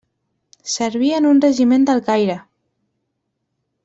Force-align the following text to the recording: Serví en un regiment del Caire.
Serví 0.75 1.11
en 1.17 1.27
un 1.33 1.41
regiment 1.45 1.85
del 1.89 2.01
Caire. 2.07 2.39